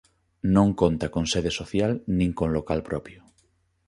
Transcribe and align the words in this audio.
Non 0.55 0.67
conta 0.81 1.07
con 1.15 1.23
sede 1.33 1.51
social 1.59 1.91
nin 2.17 2.31
con 2.39 2.49
local 2.57 2.79
propio. 2.89 3.19